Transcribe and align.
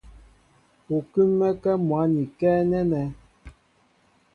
U 0.95 0.97
kúm̀mɛ́kɛ́ 1.11 1.73
mwǎn 1.87 2.11
ikɛ́ 2.23 2.53
nɛ́nɛ. 2.69 3.01